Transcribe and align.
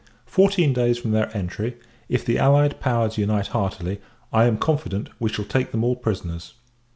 Fourteen 0.25 0.73
days 0.73 0.97
from 0.97 1.11
their 1.11 1.29
entry, 1.37 1.77
if 2.09 2.25
the 2.25 2.39
allied 2.39 2.79
powers 2.79 3.19
unite 3.19 3.49
heartily, 3.49 4.01
I 4.33 4.45
am 4.45 4.57
confident, 4.57 5.09
we 5.19 5.29
shall 5.29 5.45
take 5.45 5.69
them 5.71 5.83
all 5.83 5.95
prisoners. 5.95 6.55